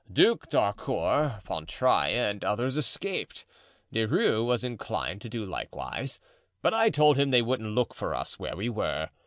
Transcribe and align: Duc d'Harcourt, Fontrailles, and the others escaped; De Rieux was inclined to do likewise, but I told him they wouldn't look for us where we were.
Duc 0.11 0.49
d'Harcourt, 0.49 1.43
Fontrailles, 1.43 2.15
and 2.15 2.41
the 2.41 2.49
others 2.49 2.75
escaped; 2.75 3.45
De 3.93 4.07
Rieux 4.07 4.43
was 4.43 4.63
inclined 4.63 5.21
to 5.21 5.29
do 5.29 5.45
likewise, 5.45 6.19
but 6.63 6.73
I 6.73 6.89
told 6.89 7.19
him 7.19 7.29
they 7.29 7.43
wouldn't 7.43 7.75
look 7.75 7.93
for 7.93 8.15
us 8.15 8.39
where 8.39 8.57
we 8.57 8.67
were. 8.67 9.11